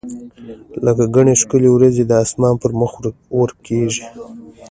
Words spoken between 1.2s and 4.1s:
ښکلي وریځي د اسمان پر مخ ورکیږي